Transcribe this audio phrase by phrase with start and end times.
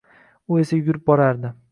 [0.53, 1.53] U esa yugurib borardi.